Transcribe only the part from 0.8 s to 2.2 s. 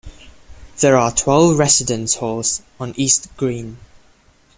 are twelve residence